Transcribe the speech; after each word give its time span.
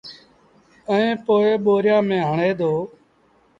ائيٚݩ 0.89 1.19
پو 1.25 1.35
ٻوريآݩ 1.63 2.05
ميݩ 2.07 2.27
هڻي 2.29 2.51
دو 2.59 2.71